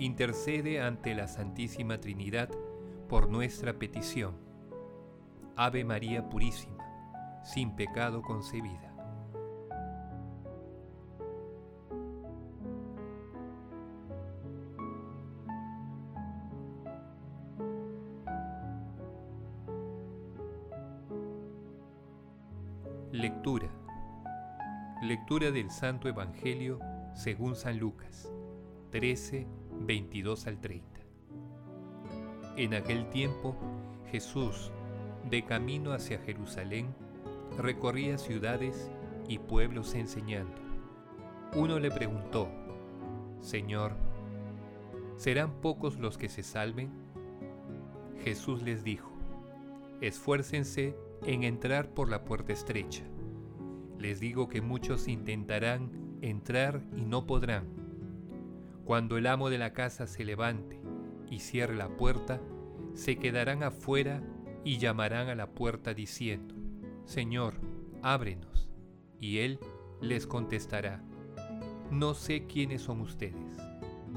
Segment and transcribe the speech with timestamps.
[0.00, 2.48] intercede ante la Santísima Trinidad
[3.08, 4.34] por nuestra petición.
[5.56, 6.84] Ave María Purísima,
[7.44, 8.94] sin pecado concebida.
[23.12, 23.68] Lectura.
[25.02, 26.78] Lectura del Santo Evangelio
[27.14, 28.32] según San Lucas
[28.90, 29.46] 13,
[29.80, 31.00] 22 al 30.
[32.56, 33.56] En aquel tiempo,
[34.10, 34.70] Jesús,
[35.28, 36.94] de camino hacia Jerusalén,
[37.58, 38.90] recorría ciudades
[39.28, 40.60] y pueblos enseñando.
[41.54, 42.48] Uno le preguntó,
[43.40, 43.92] Señor,
[45.16, 46.90] ¿serán pocos los que se salven?
[48.22, 49.10] Jesús les dijo,
[50.00, 50.94] esfuércense
[51.24, 53.04] en entrar por la puerta estrecha.
[53.98, 57.79] Les digo que muchos intentarán entrar y no podrán
[58.84, 60.80] cuando el amo de la casa se levante
[61.30, 62.40] y cierre la puerta,
[62.94, 64.22] se quedarán afuera
[64.64, 66.54] y llamarán a la puerta diciendo,
[67.04, 67.54] Señor,
[68.02, 68.68] ábrenos.
[69.20, 69.58] Y él
[70.00, 71.04] les contestará,
[71.90, 73.58] no sé quiénes son ustedes.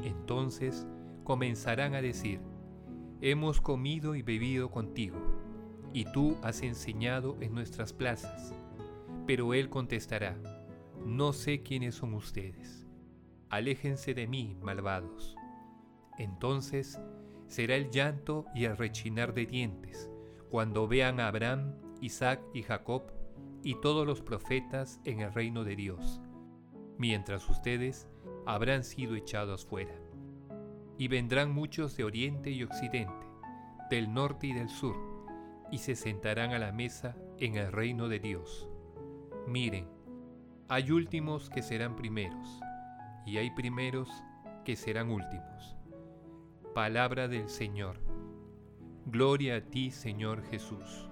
[0.03, 0.87] Entonces
[1.23, 2.39] comenzarán a decir,
[3.21, 5.17] hemos comido y bebido contigo,
[5.93, 8.53] y tú has enseñado en nuestras plazas.
[9.27, 10.37] Pero él contestará,
[11.05, 12.82] no sé quiénes son ustedes
[13.53, 15.35] aléjense de mí, malvados.
[16.17, 16.99] Entonces
[17.45, 20.09] será el llanto y el rechinar de dientes,
[20.49, 23.03] cuando vean a Abraham, Isaac y Jacob
[23.61, 26.19] y todos los profetas en el reino de Dios,
[26.97, 28.07] mientras ustedes
[28.47, 29.93] habrán sido echados fuera.
[30.97, 33.27] Y vendrán muchos de oriente y occidente,
[33.91, 34.95] del norte y del sur,
[35.71, 38.67] y se sentarán a la mesa en el reino de Dios.
[39.47, 39.87] Miren,
[40.69, 42.63] hay últimos que serán primeros
[43.25, 44.09] y hay primeros
[44.65, 45.75] que serán últimos.
[46.73, 47.97] Palabra del Señor.
[49.05, 51.09] Gloria a ti, Señor Jesús.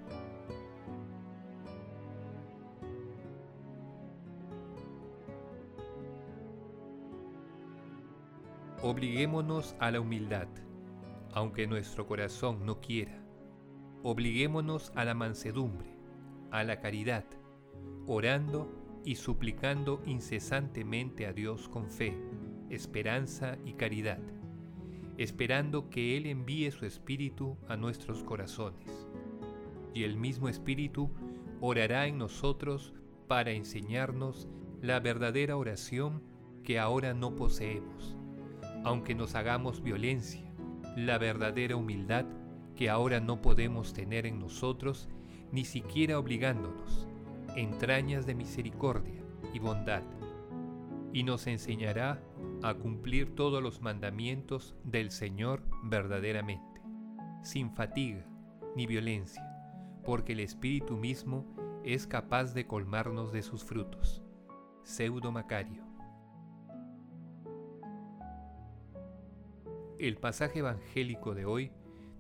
[8.82, 10.48] Obliguémonos a la humildad,
[11.34, 13.24] aunque nuestro corazón no quiera.
[14.02, 15.96] Obliguémonos a la mansedumbre,
[16.50, 17.26] a la caridad,
[18.08, 22.18] orando y suplicando incesantemente a Dios con fe,
[22.70, 24.20] esperanza y caridad,
[25.18, 29.08] esperando que Él envíe su Espíritu a nuestros corazones.
[29.94, 31.12] Y el mismo Espíritu
[31.60, 32.94] orará en nosotros
[33.28, 34.48] para enseñarnos
[34.82, 36.24] la verdadera oración
[36.64, 38.16] que ahora no poseemos,
[38.84, 40.54] aunque nos hagamos violencia,
[40.96, 42.26] la verdadera humildad
[42.76, 45.10] que ahora no podemos tener en nosotros,
[45.52, 47.11] ni siquiera obligándonos
[47.56, 49.24] entrañas de misericordia
[49.54, 50.04] y bondad,
[51.14, 52.22] y nos enseñará
[52.64, 56.82] a cumplir todos los mandamientos del Señor verdaderamente,
[57.44, 58.26] sin fatiga
[58.76, 59.44] ni violencia,
[60.06, 61.46] porque el Espíritu mismo
[61.84, 64.22] es capaz de colmarnos de sus frutos.
[64.84, 65.84] Pseudo Macario.
[70.00, 71.72] El pasaje evangélico de hoy,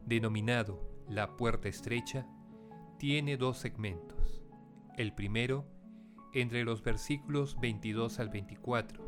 [0.05, 2.27] denominado La Puerta Estrecha,
[2.97, 4.40] tiene dos segmentos.
[5.01, 5.65] El primero,
[6.31, 9.03] entre los versículos 22 al 24.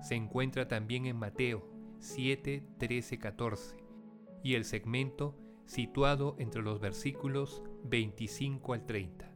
[0.00, 1.68] Se encuentra también en Mateo
[1.98, 3.76] 7, 13, 14
[4.44, 5.36] y el segmento
[5.66, 9.34] situado entre los versículos 25 al 30.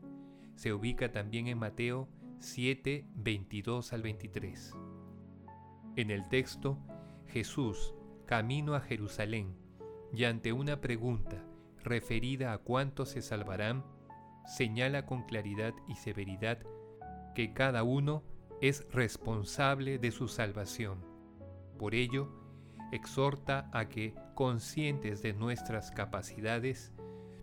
[0.55, 2.09] Se ubica también en Mateo
[2.39, 4.77] 7, 22 al 23.
[5.97, 6.79] En el texto,
[7.27, 9.57] Jesús, camino a Jerusalén,
[10.15, 11.45] y ante una pregunta
[11.83, 13.83] referida a cuántos se salvarán,
[14.47, 16.59] señala con claridad y severidad
[17.35, 18.23] que cada uno
[18.61, 21.05] es responsable de su salvación.
[21.79, 22.29] Por ello,
[22.93, 26.93] exhorta a que, conscientes de nuestras capacidades,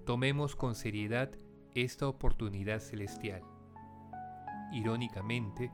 [0.05, 1.31] tomemos con seriedad
[1.75, 3.41] esta oportunidad celestial.
[4.71, 5.71] Irónicamente,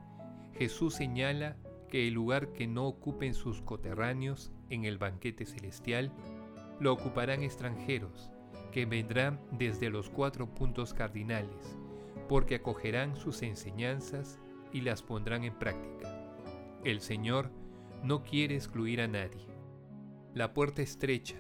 [0.54, 1.58] Jesús señala
[1.90, 6.12] que el lugar que no ocupen sus coterráneos en el banquete celestial,
[6.80, 8.32] lo ocuparán extranjeros,
[8.76, 11.78] que vendrán desde los cuatro puntos cardinales,
[12.28, 14.38] porque acogerán sus enseñanzas
[14.74, 16.14] y las pondrán en práctica.
[16.84, 17.52] El Señor
[18.04, 19.48] no quiere excluir a nadie.
[20.34, 21.38] La puerta estrecha,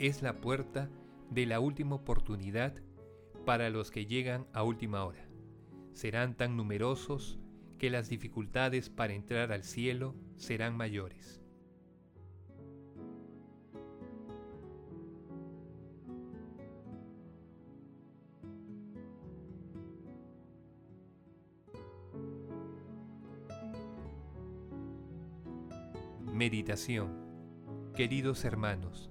[0.00, 0.90] es la puerta
[1.30, 2.74] de la última oportunidad
[3.46, 5.28] para los que llegan a última hora.
[5.92, 7.38] Serán tan numerosos
[7.78, 11.43] que las dificultades para entrar al cielo serán mayores.
[26.34, 29.08] Meditación Queridos hermanos,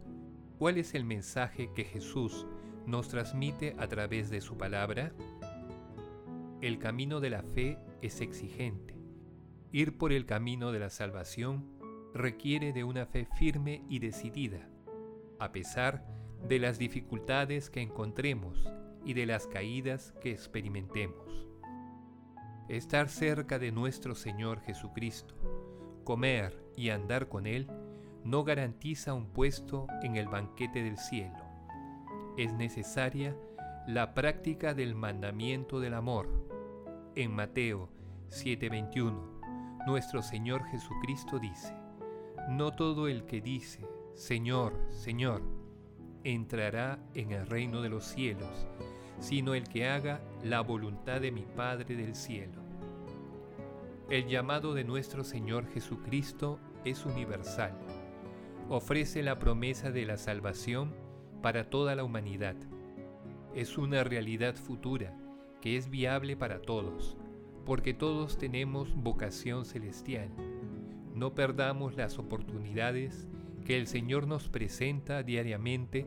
[0.60, 2.46] ¿cuál es el mensaje que Jesús
[2.86, 5.14] nos transmite a través de su palabra?
[6.60, 8.98] El camino de la fe es exigente.
[9.72, 11.66] Ir por el camino de la salvación
[12.14, 14.68] requiere de una fe firme y decidida,
[15.40, 16.06] a pesar
[16.46, 18.70] de las dificultades que encontremos
[19.06, 21.48] y de las caídas que experimentemos.
[22.68, 25.36] Estar cerca de nuestro Señor Jesucristo,
[26.04, 27.68] comer y andar con Él
[28.24, 31.38] no garantiza un puesto en el banquete del cielo.
[32.38, 33.36] Es necesaria
[33.88, 36.30] la práctica del mandamiento del amor.
[37.16, 37.90] En Mateo
[38.30, 39.42] 7:21,
[39.86, 41.76] nuestro Señor Jesucristo dice,
[42.50, 45.42] No todo el que dice, Señor, Señor,
[46.24, 48.68] entrará en el reino de los cielos,
[49.20, 52.63] sino el que haga la voluntad de mi Padre del cielo.
[54.10, 57.72] El llamado de nuestro Señor Jesucristo es universal.
[58.70, 60.94] Ofrece la promesa de la salvación
[61.42, 62.56] para toda la humanidad.
[63.56, 65.18] Es una realidad futura
[65.62, 67.18] que es viable para todos,
[67.66, 70.30] porque todos tenemos vocación celestial.
[71.16, 73.30] No perdamos las oportunidades
[73.66, 76.06] que el Señor nos presenta diariamente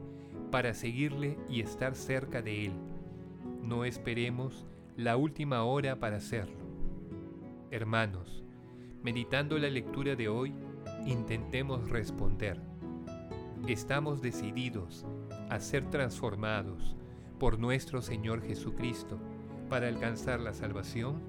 [0.51, 2.73] para seguirle y estar cerca de Él.
[3.63, 4.67] No esperemos
[4.97, 6.66] la última hora para hacerlo.
[7.73, 8.45] Hermanos,
[9.03, 10.55] meditando la lectura de hoy,
[11.05, 12.61] intentemos responder.
[13.67, 15.05] ¿Estamos decididos
[15.51, 16.95] a ser transformados
[17.41, 19.19] por nuestro Señor Jesucristo
[19.69, 21.21] para alcanzar la salvación?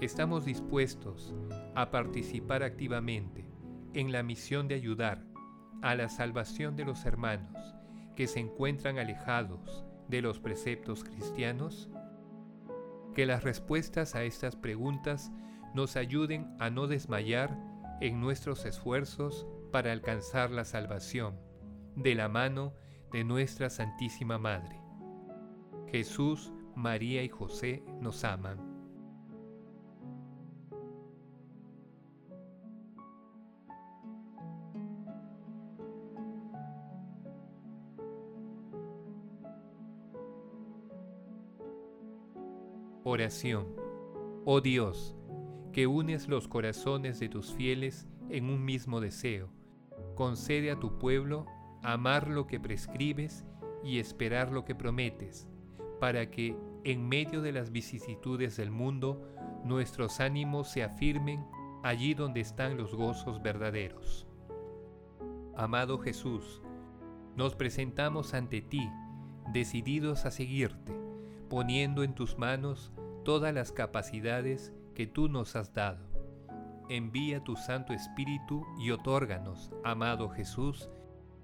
[0.00, 1.32] ¿Estamos dispuestos
[1.76, 3.44] a participar activamente
[3.94, 5.22] en la misión de ayudar
[5.82, 7.76] a la salvación de los hermanos
[8.16, 11.88] que se encuentran alejados de los preceptos cristianos?
[13.16, 15.32] Que las respuestas a estas preguntas
[15.72, 17.58] nos ayuden a no desmayar
[18.02, 21.40] en nuestros esfuerzos para alcanzar la salvación,
[21.94, 22.74] de la mano
[23.12, 24.78] de nuestra Santísima Madre.
[25.90, 28.65] Jesús, María y José nos aman.
[43.16, 43.68] Oración.
[44.44, 45.16] Oh Dios,
[45.72, 49.48] que unes los corazones de tus fieles en un mismo deseo.
[50.14, 51.46] Concede a tu pueblo
[51.82, 53.46] amar lo que prescribes
[53.82, 55.48] y esperar lo que prometes,
[55.98, 59.26] para que, en medio de las vicisitudes del mundo,
[59.64, 61.42] nuestros ánimos se afirmen
[61.82, 64.26] allí donde están los gozos verdaderos.
[65.56, 66.60] Amado Jesús,
[67.34, 68.86] nos presentamos ante ti,
[69.54, 70.94] decididos a seguirte,
[71.48, 72.92] poniendo en tus manos
[73.26, 75.98] todas las capacidades que tú nos has dado.
[76.88, 80.88] Envía tu Santo Espíritu y otórganos, amado Jesús,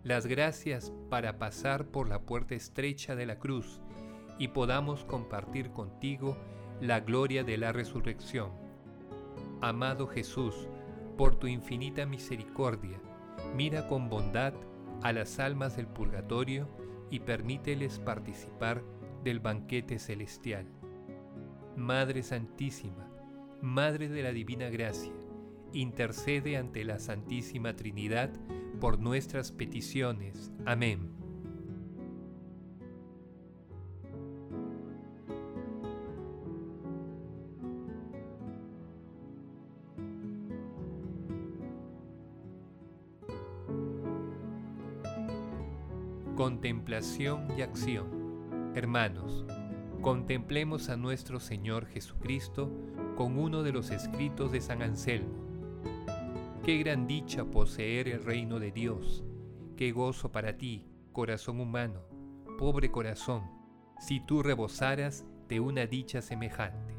[0.04, 3.80] las gracias para pasar por la puerta estrecha de la cruz
[4.38, 6.36] y podamos compartir contigo
[6.80, 8.52] la gloria de la resurrección.
[9.60, 10.68] Amado Jesús,
[11.18, 13.00] por tu infinita misericordia,
[13.56, 14.54] mira con bondad
[15.02, 16.68] a las almas del purgatorio
[17.10, 18.84] y permíteles participar
[19.24, 20.81] del banquete celestial.
[21.76, 23.08] Madre Santísima,
[23.60, 25.12] Madre de la Divina Gracia,
[25.72, 28.30] intercede ante la Santísima Trinidad
[28.80, 30.52] por nuestras peticiones.
[30.66, 31.10] Amén.
[46.36, 48.72] Contemplación y acción.
[48.74, 49.44] Hermanos,
[50.02, 52.68] contemplemos a nuestro Señor Jesucristo
[53.16, 55.46] con uno de los escritos de San Anselmo.
[56.64, 59.22] Qué gran dicha poseer el reino de Dios,
[59.76, 62.00] qué gozo para ti, corazón humano,
[62.58, 63.44] pobre corazón,
[64.00, 66.96] si tú rebosaras de una dicha semejante.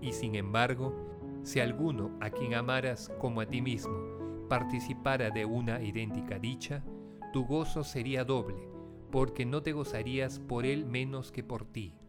[0.00, 0.94] Y sin embargo,
[1.42, 6.84] si alguno a quien amaras como a ti mismo participara de una idéntica dicha,
[7.32, 8.68] tu gozo sería doble,
[9.10, 11.99] porque no te gozarías por él menos que por ti.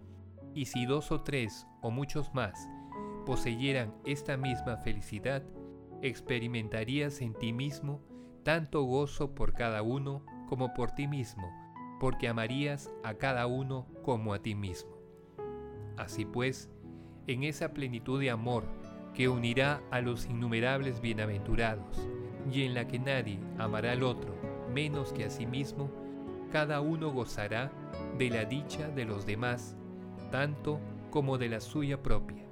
[0.53, 2.69] Y si dos o tres o muchos más
[3.25, 5.43] poseyeran esta misma felicidad,
[6.01, 8.01] experimentarías en ti mismo
[8.43, 11.49] tanto gozo por cada uno como por ti mismo,
[11.99, 14.97] porque amarías a cada uno como a ti mismo.
[15.97, 16.69] Así pues,
[17.27, 18.65] en esa plenitud de amor
[19.13, 22.09] que unirá a los innumerables bienaventurados,
[22.51, 24.35] y en la que nadie amará al otro
[24.71, 25.91] menos que a sí mismo,
[26.51, 27.71] cada uno gozará
[28.17, 29.77] de la dicha de los demás,
[30.31, 30.79] tanto
[31.11, 32.45] como de la suya propia,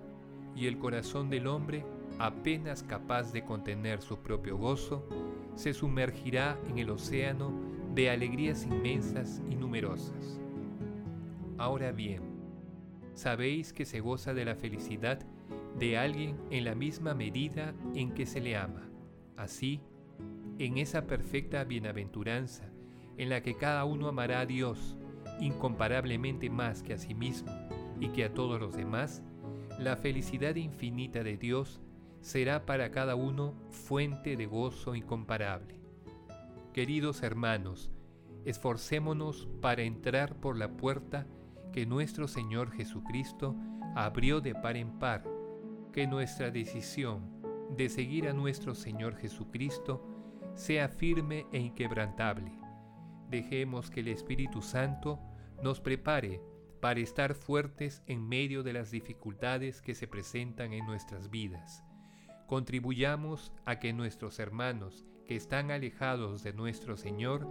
[0.56, 1.86] y el corazón del hombre,
[2.20, 5.08] apenas capaz de contener su propio gozo,
[5.56, 7.52] se sumergirá en el océano
[7.96, 10.40] de alegrías inmensas y numerosas.
[11.58, 12.22] Ahora bien,
[13.14, 15.20] sabéis que se goza de la felicidad
[15.78, 18.90] de alguien en la misma medida en que se le ama.
[19.38, 19.82] Así,
[20.58, 22.70] en esa perfecta bienaventuranza
[23.18, 24.98] en la que cada uno amará a Dios
[25.40, 27.69] incomparablemente más que a sí mismo
[28.00, 29.24] y que a todos los demás,
[29.79, 31.82] la felicidad infinita de Dios
[32.22, 35.79] será para cada uno fuente de gozo incomparable.
[36.74, 37.89] Queridos hermanos,
[38.46, 41.27] esforcémonos para entrar por la puerta
[41.72, 43.56] que nuestro Señor Jesucristo
[43.96, 45.24] abrió de par en par,
[45.94, 47.39] que nuestra decisión
[47.75, 50.03] de seguir a nuestro Señor Jesucristo
[50.56, 52.51] sea firme e inquebrantable.
[53.29, 55.20] Dejemos que el Espíritu Santo
[55.63, 56.41] nos prepare
[56.80, 61.84] para estar fuertes en medio de las dificultades que se presentan en nuestras vidas.
[62.48, 67.48] Contribuyamos a que nuestros hermanos que están alejados de nuestro Señor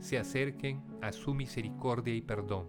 [0.00, 2.68] se acerquen a su misericordia y perdón.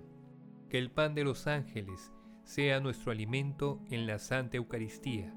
[0.69, 5.33] Que el pan de los ángeles sea nuestro alimento en la Santa Eucaristía.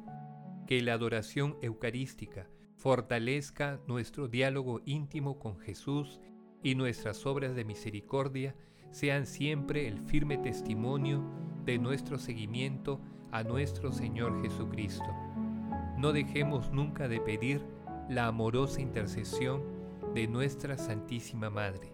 [0.67, 6.21] Que la adoración eucarística fortalezca nuestro diálogo íntimo con Jesús
[6.67, 8.57] y nuestras obras de misericordia
[8.91, 11.23] sean siempre el firme testimonio
[11.65, 15.07] de nuestro seguimiento a nuestro Señor Jesucristo.
[15.97, 17.65] No dejemos nunca de pedir
[18.09, 19.63] la amorosa intercesión
[20.13, 21.93] de nuestra Santísima Madre.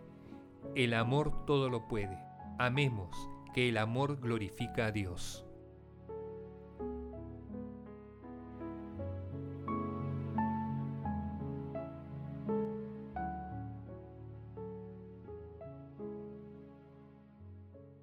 [0.75, 2.19] El amor todo lo puede.
[2.59, 3.15] Amemos
[3.53, 5.45] que el amor glorifica a Dios.